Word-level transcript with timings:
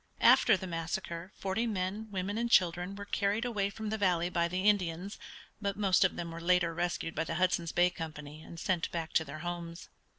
After 0.23 0.57
the 0.57 0.65
massacre 0.65 1.31
forty 1.35 1.67
men, 1.67 2.07
women, 2.09 2.39
and 2.39 2.49
children 2.49 2.95
were 2.95 3.05
carried 3.05 3.45
away 3.45 3.69
from 3.69 3.91
the 3.91 3.99
valley 3.99 4.31
by 4.31 4.47
the 4.47 4.63
Indians, 4.67 5.19
but 5.61 5.77
most 5.77 6.03
of 6.03 6.15
them 6.15 6.31
were 6.31 6.41
later 6.41 6.73
rescued 6.73 7.13
by 7.13 7.23
the 7.23 7.35
Hudson's 7.35 7.71
Bay 7.71 7.91
Company 7.91 8.41
and 8.41 8.59
sent 8.59 8.89
back 8.91 9.13
to 9.13 9.23
their 9.23 9.39
homes. 9.45 9.89